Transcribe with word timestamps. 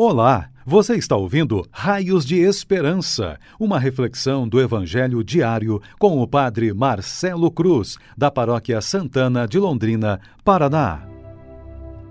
Olá, 0.00 0.48
você 0.64 0.94
está 0.94 1.16
ouvindo 1.16 1.66
Raios 1.72 2.24
de 2.24 2.36
Esperança, 2.36 3.36
uma 3.58 3.80
reflexão 3.80 4.46
do 4.46 4.60
Evangelho 4.60 5.24
diário 5.24 5.82
com 5.98 6.22
o 6.22 6.28
Padre 6.28 6.72
Marcelo 6.72 7.50
Cruz, 7.50 7.96
da 8.16 8.30
Paróquia 8.30 8.80
Santana 8.80 9.44
de 9.48 9.58
Londrina, 9.58 10.20
Paraná. 10.44 11.02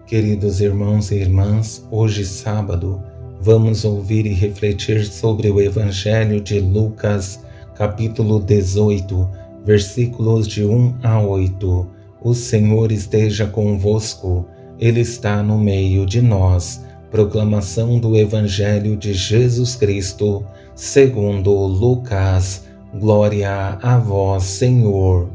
Queridos 0.06 0.60
irmãos 0.60 1.12
e 1.12 1.16
irmãs, 1.16 1.88
hoje 1.90 2.26
sábado, 2.26 3.02
vamos 3.40 3.86
ouvir 3.86 4.26
e 4.26 4.34
refletir 4.34 5.06
sobre 5.06 5.50
o 5.50 5.62
Evangelho 5.62 6.42
de 6.42 6.60
Lucas, 6.60 7.42
capítulo 7.74 8.42
18, 8.42 9.30
versículos 9.64 10.46
de 10.46 10.66
1 10.66 10.96
a 11.02 11.22
8. 11.22 11.88
O 12.22 12.34
Senhor 12.34 12.92
esteja 12.92 13.48
convosco, 13.48 14.46
Ele 14.78 15.00
está 15.00 15.42
no 15.42 15.58
meio 15.58 16.06
de 16.06 16.22
nós 16.22 16.86
Proclamação 17.10 18.00
do 18.00 18.18
Evangelho 18.18 18.98
de 18.98 19.14
Jesus 19.14 19.76
Cristo, 19.76 20.44
segundo 20.76 21.54
Lucas. 21.54 22.66
Glória 22.94 23.80
a 23.82 23.98
vós, 23.98 24.44
Senhor. 24.44 25.30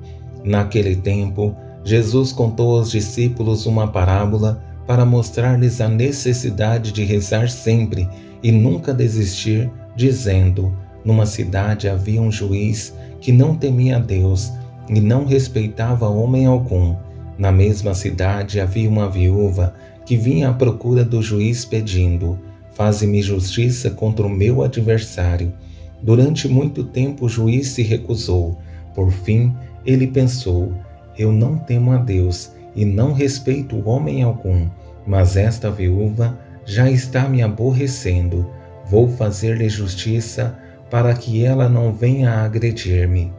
Naquele 0.45 0.97
tempo, 0.97 1.57
Jesus 1.83 2.31
contou 2.31 2.77
aos 2.77 2.91
discípulos 2.91 3.65
uma 3.65 3.89
parábola 3.89 4.63
para 4.87 5.07
mostrar-lhes 5.07 5.81
a 5.81 5.89
necessidade 5.89 6.93
de 6.93 7.05
rezar 7.05 7.49
sempre 7.49 8.07
e 8.43 8.53
nunca 8.53 8.93
desistir, 8.93 9.71
dizendo: 9.97 10.77
Numa 11.03 11.25
cidade 11.25 11.89
havia 11.89 12.21
um 12.21 12.31
juiz 12.31 12.95
que 13.19 13.33
não 13.33 13.57
temia 13.57 13.99
Deus 13.99 14.53
e 14.91 15.01
não 15.01 15.25
respeitava 15.25 16.07
homem 16.07 16.45
algum. 16.45 16.95
Na 17.39 17.51
mesma 17.51 17.95
cidade 17.95 18.61
havia 18.61 18.91
uma 18.91 19.09
viúva 19.09 19.75
que 20.13 20.17
vinha 20.19 20.51
à 20.51 20.53
procura 20.53 21.07
do 21.07 21.23
juiz 21.23 21.65
pedindo: 21.65 22.39
Faze-me 22.75 23.23
justiça 23.23 23.89
contra 23.89 24.27
o 24.27 24.29
meu 24.29 24.63
adversário. 24.63 25.55
Durante 26.03 26.47
muito 26.47 26.85
tempo 26.85 27.25
o 27.25 27.29
juiz 27.31 27.69
se 27.69 27.83
recusou. 27.83 28.59
Por 28.95 29.11
fim, 29.11 29.57
ele 29.87 30.07
pensou: 30.07 30.71
Eu 31.17 31.33
não 31.33 31.57
temo 31.57 31.93
a 31.93 31.97
Deus 31.97 32.53
e 32.77 32.85
não 32.85 33.15
respeito 33.15 33.89
homem 33.89 34.23
algum, 34.23 34.69
mas 35.07 35.35
esta 35.35 35.71
viúva 35.71 36.39
já 36.67 36.91
está 36.91 37.27
me 37.27 37.41
aborrecendo. 37.41 38.47
Vou 38.85 39.09
fazer-lhe 39.09 39.71
justiça 39.71 40.59
para 40.91 41.15
que 41.15 41.43
ela 41.43 41.71
não 41.71 41.91
venha 41.91 42.33
a 42.33 42.45
agredir-me. 42.45 43.33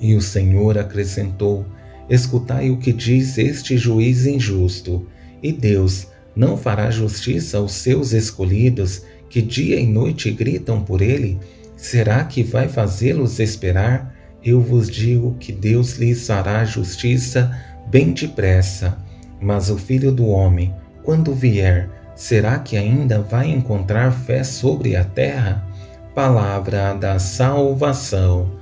E 0.00 0.14
o 0.14 0.22
Senhor 0.22 0.78
acrescentou: 0.78 1.66
Escutai 2.08 2.70
o 2.70 2.78
que 2.78 2.94
diz 2.94 3.36
este 3.36 3.76
juiz 3.76 4.24
injusto. 4.24 5.06
E 5.42 5.52
Deus 5.52 6.06
não 6.34 6.56
fará 6.56 6.90
justiça 6.90 7.58
aos 7.58 7.72
seus 7.72 8.12
escolhidos 8.12 9.02
que 9.28 9.40
dia 9.40 9.80
e 9.80 9.86
noite 9.86 10.30
gritam 10.30 10.82
por 10.82 11.00
ele? 11.00 11.40
Será 11.76 12.22
que 12.24 12.42
vai 12.42 12.68
fazê-los 12.68 13.40
esperar? 13.40 14.14
Eu 14.44 14.60
vos 14.60 14.90
digo 14.90 15.36
que 15.40 15.52
Deus 15.52 15.96
lhes 15.96 16.26
fará 16.26 16.64
justiça 16.64 17.56
bem 17.88 18.12
depressa. 18.12 18.98
Mas 19.40 19.70
o 19.70 19.78
filho 19.78 20.12
do 20.12 20.26
homem, 20.26 20.74
quando 21.02 21.34
vier, 21.34 21.88
será 22.14 22.58
que 22.58 22.76
ainda 22.76 23.20
vai 23.20 23.50
encontrar 23.50 24.12
fé 24.12 24.44
sobre 24.44 24.94
a 24.96 25.04
terra? 25.04 25.66
Palavra 26.14 26.92
da 26.92 27.18
salvação. 27.18 28.52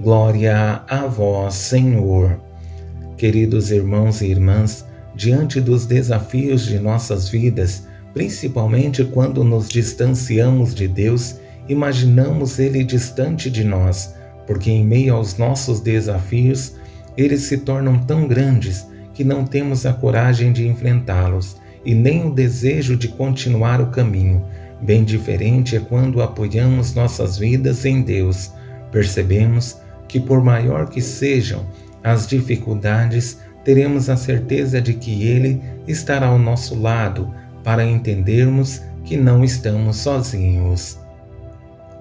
Glória 0.00 0.82
a 0.88 1.06
vós, 1.06 1.54
Senhor. 1.54 2.40
Queridos 3.16 3.70
irmãos 3.70 4.22
e 4.22 4.26
irmãs, 4.26 4.84
diante 5.14 5.60
dos 5.60 5.86
desafios 5.86 6.64
de 6.66 6.78
nossas 6.78 7.28
vidas, 7.28 7.86
principalmente 8.12 9.04
quando 9.04 9.44
nos 9.44 9.68
distanciamos 9.68 10.74
de 10.74 10.88
Deus, 10.88 11.36
imaginamos 11.68 12.58
Ele 12.58 12.84
distante 12.84 13.50
de 13.50 13.64
nós, 13.64 14.14
porque 14.46 14.70
em 14.70 14.84
meio 14.84 15.14
aos 15.14 15.38
nossos 15.38 15.80
desafios, 15.80 16.74
eles 17.16 17.42
se 17.42 17.58
tornam 17.58 17.98
tão 17.98 18.26
grandes 18.26 18.86
que 19.12 19.24
não 19.24 19.44
temos 19.44 19.86
a 19.86 19.92
coragem 19.92 20.52
de 20.52 20.66
enfrentá-los 20.66 21.56
e 21.84 21.94
nem 21.94 22.26
o 22.26 22.34
desejo 22.34 22.96
de 22.96 23.08
continuar 23.08 23.80
o 23.80 23.90
caminho. 23.90 24.44
Bem 24.82 25.04
diferente 25.04 25.76
é 25.76 25.80
quando 25.80 26.20
apoiamos 26.20 26.94
nossas 26.94 27.38
vidas 27.38 27.84
em 27.84 28.02
Deus. 28.02 28.52
Percebemos 28.90 29.76
que, 30.08 30.18
por 30.18 30.42
maior 30.42 30.88
que 30.88 31.00
sejam 31.00 31.64
as 32.02 32.26
dificuldades, 32.26 33.38
teremos 33.64 34.10
a 34.10 34.16
certeza 34.16 34.80
de 34.80 34.94
que 34.94 35.24
Ele 35.24 35.60
estará 35.88 36.26
ao 36.26 36.38
nosso 36.38 36.78
lado 36.78 37.34
para 37.62 37.84
entendermos 37.84 38.82
que 39.04 39.16
não 39.16 39.42
estamos 39.42 39.96
sozinhos. 39.96 40.98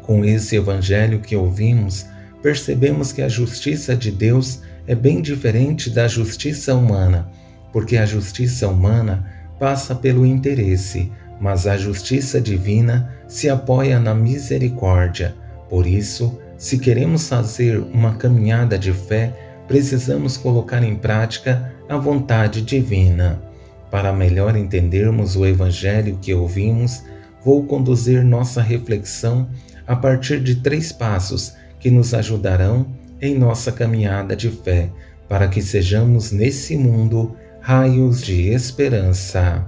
Com 0.04 0.26
esse 0.26 0.56
Evangelho 0.56 1.20
que 1.20 1.36
ouvimos, 1.36 2.06
percebemos 2.42 3.14
que 3.14 3.22
a 3.22 3.30
justiça 3.30 3.96
de 3.96 4.12
Deus 4.12 4.62
é 4.86 4.94
bem 4.94 5.22
diferente 5.22 5.90
da 5.90 6.08
justiça 6.08 6.76
humana, 6.76 7.30
porque 7.72 7.96
a 7.96 8.06
justiça 8.06 8.68
humana 8.68 9.26
passa 9.58 9.96
pelo 9.96 10.26
interesse, 10.26 11.10
mas 11.40 11.66
a 11.66 11.78
justiça 11.78 12.42
divina 12.42 13.14
se 13.28 13.50
apoia 13.50 14.00
na 14.00 14.14
misericórdia. 14.14 15.36
Por 15.70 15.88
isso, 15.88 16.38
se 16.58 16.78
queremos 16.78 17.28
fazer 17.28 17.80
uma 17.80 18.16
caminhada 18.16 18.78
de 18.78 18.92
fé, 18.92 19.34
precisamos 19.68 20.38
colocar 20.38 20.84
em 20.84 20.96
prática 20.96 21.74
a 21.88 21.98
vontade 21.98 22.62
divina. 22.62 23.42
Para 23.90 24.12
melhor 24.12 24.56
entendermos 24.56 25.36
o 25.36 25.46
Evangelho 25.46 26.18
que 26.22 26.34
ouvimos, 26.34 27.04
vou 27.44 27.66
conduzir 27.66 28.24
nossa 28.24 28.62
reflexão 28.62 29.48
a 29.86 29.96
partir 29.96 30.40
de 30.42 30.56
três 30.56 30.92
passos 30.92 31.54
que 31.80 31.92
nos 31.92 32.14
ajudarão 32.14 32.88
em 33.22 33.38
nossa 33.38 33.72
caminhada 33.72 34.36
de 34.36 34.50
fé, 34.50 34.90
para 35.28 35.48
que 35.48 35.62
sejamos 35.62 36.32
nesse 36.32 36.78
mundo 36.78 37.36
raios 37.60 38.22
de 38.22 38.50
esperança. 38.50 39.68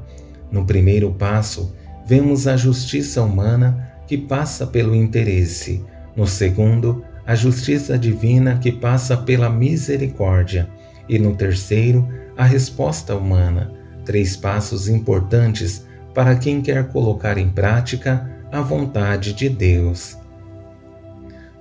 No 0.52 0.66
primeiro 0.66 1.12
passo, 1.12 1.74
vemos 2.06 2.48
a 2.48 2.58
justiça 2.58 3.22
humana 3.22 3.92
que 4.08 4.18
passa 4.18 4.68
pelo 4.68 4.96
interesse. 4.96 5.84
No 6.16 6.28
segundo, 6.28 7.04
a 7.26 7.36
justiça 7.36 7.98
divina 7.98 8.58
que 8.58 8.72
passa 8.72 9.18
pela 9.18 9.50
misericórdia, 9.50 10.70
e 11.08 11.18
no 11.20 11.36
terceiro, 11.36 12.08
a 12.38 12.44
resposta 12.44 13.16
humana, 13.16 13.72
três 14.04 14.36
passos 14.36 14.88
importantes 14.88 15.86
para 16.14 16.36
quem 16.36 16.62
quer 16.62 16.88
colocar 16.88 17.38
em 17.38 17.50
prática 17.50 18.30
a 18.52 18.62
vontade 18.62 19.34
de 19.34 19.50
Deus. 19.50 20.18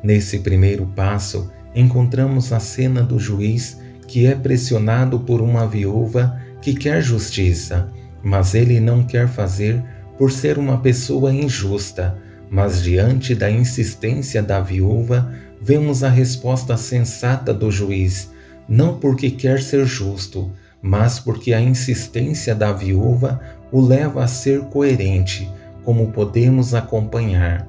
Nesse 0.03 0.41
primeiro 0.41 0.87
passo, 0.87 1.51
encontramos 1.75 2.53
a 2.53 2.61
cena 2.61 3.03
do 3.03 3.19
juiz 3.19 3.81
que 4.07 4.27
é 4.27 4.35
pressionado 4.35 5.21
por 5.21 5.41
uma 5.41 5.67
viúva 5.67 6.39
que 6.61 6.75
quer 6.75 7.03
justiça, 7.03 7.91
mas 8.23 8.55
ele 8.55 8.81
não 8.81 9.03
quer 9.03 9.29
fazer 9.29 9.83
por 10.17 10.31
ser 10.31 10.59
uma 10.59 10.79
pessoa 10.81 11.33
injusta. 11.33 12.17
Mas 12.51 12.83
diante 12.83 13.35
da 13.35 13.51
insistência 13.51 14.43
da 14.43 14.61
viúva, 14.61 15.33
vemos 15.61 16.05
a 16.05 16.09
resposta 16.09 16.77
sensata 16.77 17.53
do 17.53 17.71
juiz, 17.71 18.31
não 18.69 18.99
porque 18.99 19.31
quer 19.31 19.61
ser 19.61 19.87
justo, 19.87 20.51
mas 20.81 21.19
porque 21.19 21.55
a 21.55 21.61
insistência 21.61 22.55
da 22.55 22.73
viúva 22.73 23.41
o 23.73 23.81
leva 23.81 24.23
a 24.23 24.27
ser 24.27 24.61
coerente, 24.65 25.51
como 25.83 26.13
podemos 26.13 26.75
acompanhar. 26.75 27.67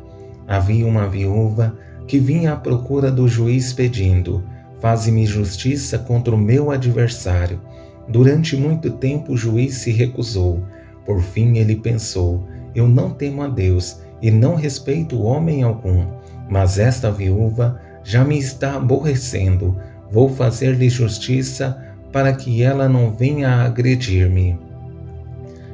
Havia 0.47 0.85
uma 0.85 1.07
viúva 1.07 1.78
que 2.07 2.19
vinha 2.19 2.53
à 2.53 2.56
procura 2.56 3.12
do 3.12 3.28
juiz 3.28 3.74
pedindo: 3.74 4.44
Faze-me 4.79 5.25
justiça 5.25 5.97
contra 5.97 6.35
o 6.35 6.38
meu 6.38 6.72
adversário. 6.72 7.59
Durante 8.07 8.56
muito 8.56 8.91
tempo 8.91 9.34
o 9.34 9.38
juiz 9.38 9.75
se 9.75 9.91
recusou. 9.91 10.63
Por 11.06 11.22
fim 11.22 11.57
ele 11.57 11.75
pensou: 11.75 12.47
Eu 12.75 12.88
não 12.88 13.09
temo 13.09 13.42
a 13.42 13.48
Deus 13.48 14.00
e 14.21 14.30
não 14.30 14.56
respeito 14.56 15.21
homem 15.21 15.63
algum, 15.63 16.06
mas 16.50 16.77
esta 16.77 17.12
viúva 17.12 17.81
já 18.06 18.24
me 18.24 18.38
está 18.38 18.75
aborrecendo. 18.75 19.75
Vou 20.12 20.30
fazer-lhe 20.30 20.88
justiça 20.88 21.84
para 22.13 22.31
que 22.31 22.62
ela 22.62 22.88
não 22.88 23.12
venha 23.12 23.50
a 23.50 23.66
agredir-me. 23.66 24.57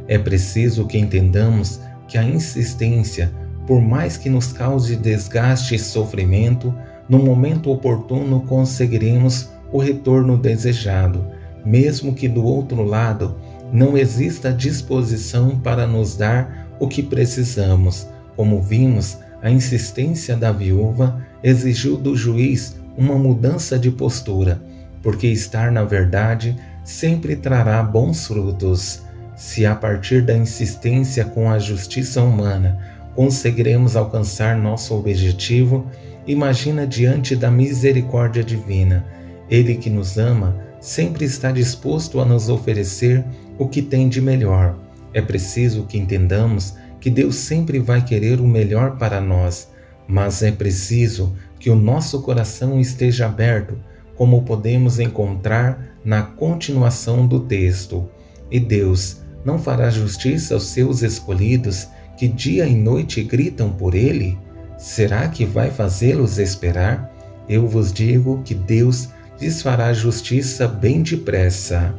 É 0.07 0.17
preciso 0.17 0.87
que 0.87 0.97
entendamos 0.97 1.81
que 2.07 2.17
a 2.17 2.23
insistência, 2.23 3.31
por 3.67 3.81
mais 3.81 4.17
que 4.17 4.29
nos 4.29 4.51
cause 4.51 4.95
desgaste 4.95 5.75
e 5.75 5.79
sofrimento, 5.79 6.73
no 7.07 7.19
momento 7.19 7.69
oportuno 7.69 8.41
conseguiremos 8.41 9.49
o 9.71 9.77
retorno 9.77 10.37
desejado, 10.37 11.25
mesmo 11.65 12.13
que 12.13 12.27
do 12.27 12.43
outro 12.43 12.83
lado 12.83 13.35
não 13.71 13.97
exista 13.97 14.51
disposição 14.51 15.59
para 15.59 15.85
nos 15.85 16.15
dar 16.15 16.67
o 16.79 16.87
que 16.87 17.03
precisamos. 17.03 18.07
Como 18.35 18.61
vimos, 18.61 19.17
a 19.41 19.49
insistência 19.49 20.35
da 20.35 20.51
viúva 20.51 21.25
exigiu 21.43 21.97
do 21.97 22.15
juiz 22.15 22.75
uma 22.97 23.15
mudança 23.15 23.79
de 23.79 23.89
postura, 23.89 24.61
porque 25.01 25.27
estar 25.27 25.71
na 25.71 25.83
verdade 25.83 26.55
sempre 26.83 27.35
trará 27.35 27.81
bons 27.81 28.27
frutos. 28.27 29.01
Se 29.35 29.65
a 29.65 29.75
partir 29.75 30.21
da 30.21 30.37
insistência 30.37 31.25
com 31.25 31.49
a 31.49 31.57
justiça 31.57 32.21
humana 32.21 32.79
conseguiremos 33.15 33.95
alcançar 33.95 34.57
nosso 34.57 34.93
objetivo, 34.95 35.87
imagina 36.27 36.85
diante 36.85 37.35
da 37.35 37.49
misericórdia 37.49 38.43
divina. 38.43 39.05
Ele 39.49 39.75
que 39.75 39.89
nos 39.89 40.17
ama 40.17 40.55
sempre 40.79 41.25
está 41.25 41.51
disposto 41.51 42.19
a 42.19 42.25
nos 42.25 42.49
oferecer 42.49 43.23
o 43.57 43.67
que 43.67 43.81
tem 43.81 44.09
de 44.09 44.21
melhor. 44.21 44.75
É 45.13 45.21
preciso 45.21 45.83
que 45.83 45.97
entendamos 45.97 46.75
que 46.99 47.09
Deus 47.09 47.35
sempre 47.35 47.79
vai 47.79 48.03
querer 48.03 48.39
o 48.39 48.47
melhor 48.47 48.97
para 48.97 49.19
nós, 49.19 49.69
mas 50.11 50.43
é 50.43 50.51
preciso 50.51 51.33
que 51.57 51.69
o 51.69 51.75
nosso 51.75 52.21
coração 52.21 52.81
esteja 52.81 53.27
aberto, 53.27 53.77
como 54.17 54.41
podemos 54.41 54.99
encontrar 54.99 55.95
na 56.03 56.21
continuação 56.21 57.25
do 57.25 57.39
texto. 57.39 58.09
E 58.51 58.59
Deus 58.59 59.21
não 59.45 59.57
fará 59.57 59.89
justiça 59.89 60.53
aos 60.53 60.65
seus 60.65 61.01
escolhidos 61.01 61.87
que 62.17 62.27
dia 62.27 62.67
e 62.67 62.75
noite 62.75 63.23
gritam 63.23 63.69
por 63.71 63.95
ele? 63.95 64.37
Será 64.77 65.29
que 65.29 65.45
vai 65.45 65.71
fazê-los 65.71 66.37
esperar? 66.37 67.09
Eu 67.47 67.65
vos 67.65 67.93
digo 67.93 68.41
que 68.43 68.53
Deus 68.53 69.07
lhes 69.39 69.61
fará 69.61 69.93
justiça 69.93 70.67
bem 70.67 71.01
depressa. 71.01 71.95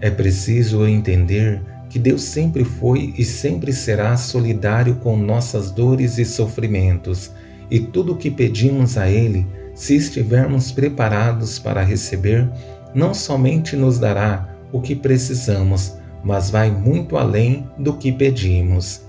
É 0.00 0.08
preciso 0.08 0.86
entender 0.86 1.60
que 1.88 1.98
Deus 1.98 2.22
sempre 2.22 2.64
foi 2.64 3.14
e 3.16 3.24
sempre 3.24 3.72
será 3.72 4.16
solidário 4.16 4.96
com 4.96 5.16
nossas 5.16 5.70
dores 5.70 6.18
e 6.18 6.24
sofrimentos, 6.24 7.30
e 7.70 7.80
tudo 7.80 8.12
o 8.12 8.16
que 8.16 8.30
pedimos 8.30 8.96
a 8.96 9.08
Ele, 9.08 9.46
se 9.74 9.94
estivermos 9.94 10.72
preparados 10.72 11.58
para 11.58 11.82
receber, 11.82 12.48
não 12.94 13.14
somente 13.14 13.76
nos 13.76 13.98
dará 13.98 14.48
o 14.72 14.80
que 14.80 14.94
precisamos, 14.94 15.96
mas 16.22 16.50
vai 16.50 16.70
muito 16.70 17.16
além 17.16 17.66
do 17.78 17.94
que 17.94 18.10
pedimos. 18.10 19.02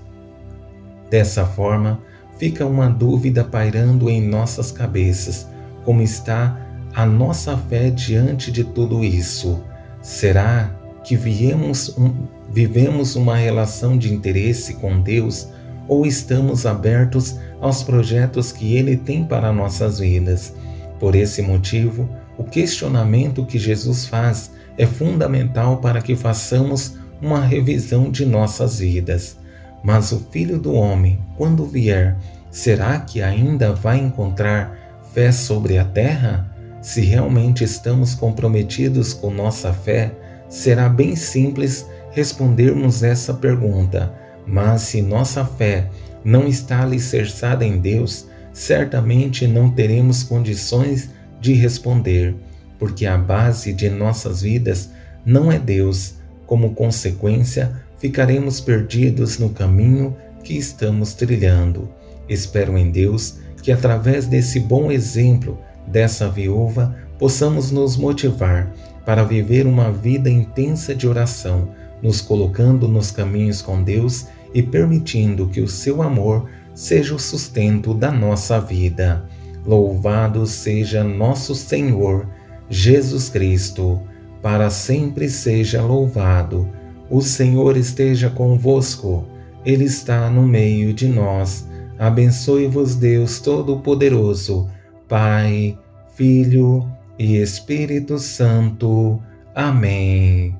Dessa 1.10 1.44
forma, 1.44 2.00
fica 2.38 2.64
uma 2.64 2.88
dúvida 2.88 3.44
pairando 3.44 4.08
em 4.08 4.26
nossas 4.26 4.70
cabeças: 4.70 5.46
como 5.84 6.02
está 6.02 6.58
a 6.94 7.04
nossa 7.04 7.56
fé 7.56 7.90
diante 7.90 8.52
de 8.52 8.64
tudo 8.64 9.04
isso? 9.04 9.62
Será 10.00 10.74
que 11.04 11.16
viemos 11.16 11.96
um, 11.98 12.26
vivemos 12.50 13.16
uma 13.16 13.36
relação 13.36 13.96
de 13.96 14.12
interesse 14.12 14.74
com 14.74 15.00
Deus 15.00 15.48
ou 15.88 16.06
estamos 16.06 16.66
abertos 16.66 17.36
aos 17.60 17.82
projetos 17.82 18.52
que 18.52 18.76
Ele 18.76 18.96
tem 18.96 19.24
para 19.24 19.52
nossas 19.52 19.98
vidas? 19.98 20.54
Por 20.98 21.14
esse 21.14 21.42
motivo, 21.42 22.08
o 22.36 22.44
questionamento 22.44 23.44
que 23.44 23.58
Jesus 23.58 24.06
faz 24.06 24.50
é 24.76 24.86
fundamental 24.86 25.78
para 25.78 26.00
que 26.00 26.16
façamos 26.16 26.96
uma 27.20 27.40
revisão 27.40 28.10
de 28.10 28.24
nossas 28.24 28.78
vidas. 28.78 29.36
Mas 29.82 30.12
o 30.12 30.20
Filho 30.30 30.58
do 30.58 30.72
Homem, 30.74 31.18
quando 31.36 31.64
vier, 31.64 32.16
será 32.50 32.98
que 32.98 33.22
ainda 33.22 33.72
vai 33.72 33.98
encontrar 33.98 35.02
fé 35.12 35.32
sobre 35.32 35.78
a 35.78 35.84
terra? 35.84 36.50
Se 36.80 37.00
realmente 37.00 37.62
estamos 37.62 38.14
comprometidos 38.14 39.12
com 39.12 39.30
nossa 39.30 39.72
fé, 39.72 40.12
será 40.48 40.88
bem 40.88 41.14
simples 41.14 41.86
respondermos 42.10 43.02
essa 43.02 43.34
pergunta. 43.34 44.12
Mas 44.46 44.82
se 44.82 45.02
nossa 45.02 45.44
fé 45.44 45.88
não 46.24 46.46
está 46.46 46.82
alicerçada 46.82 47.64
em 47.64 47.78
Deus, 47.78 48.26
certamente 48.52 49.46
não 49.46 49.70
teremos 49.70 50.22
condições 50.22 51.10
de 51.40 51.52
responder, 51.54 52.34
porque 52.78 53.06
a 53.06 53.16
base 53.16 53.72
de 53.72 53.88
nossas 53.88 54.42
vidas 54.42 54.90
não 55.24 55.50
é 55.50 55.58
Deus. 55.58 56.14
Como 56.46 56.74
consequência, 56.74 57.72
ficaremos 57.98 58.60
perdidos 58.60 59.38
no 59.38 59.50
caminho 59.50 60.16
que 60.42 60.56
estamos 60.56 61.14
trilhando. 61.14 61.88
Espero 62.28 62.76
em 62.76 62.90
Deus 62.90 63.38
que, 63.62 63.70
através 63.70 64.26
desse 64.26 64.58
bom 64.58 64.90
exemplo 64.90 65.58
dessa 65.86 66.28
viúva, 66.28 66.96
possamos 67.18 67.70
nos 67.70 67.96
motivar 67.96 68.72
para 69.04 69.24
viver 69.24 69.66
uma 69.66 69.92
vida 69.92 70.30
intensa 70.30 70.94
de 70.94 71.06
oração, 71.06 71.68
nos 72.02 72.20
colocando 72.20 72.88
nos 72.88 73.10
caminhos 73.10 73.62
com 73.62 73.82
Deus 73.82 74.26
e 74.54 74.62
permitindo 74.62 75.46
que 75.48 75.60
o 75.60 75.68
seu 75.68 76.02
amor 76.02 76.48
seja 76.74 77.14
o 77.14 77.18
sustento 77.18 77.92
da 77.94 78.10
nossa 78.10 78.60
vida. 78.60 79.24
Louvado 79.66 80.46
seja 80.46 81.04
nosso 81.04 81.54
Senhor 81.54 82.26
Jesus 82.68 83.28
Cristo, 83.28 84.00
para 84.40 84.70
sempre 84.70 85.28
seja 85.28 85.82
louvado. 85.82 86.68
O 87.10 87.20
Senhor 87.20 87.76
esteja 87.76 88.30
convosco, 88.30 89.26
Ele 89.64 89.84
está 89.84 90.30
no 90.30 90.46
meio 90.46 90.94
de 90.94 91.08
nós. 91.08 91.68
Abençoe-vos, 91.98 92.94
Deus 92.94 93.40
Todo-Poderoso, 93.40 94.68
Pai, 95.06 95.76
Filho 96.14 96.88
e 97.18 97.36
Espírito 97.36 98.18
Santo. 98.18 99.20
Amém. 99.54 100.59